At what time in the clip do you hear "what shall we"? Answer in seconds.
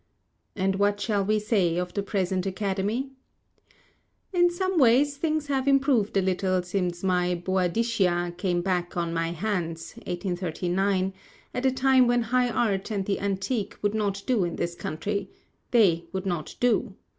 0.77-1.37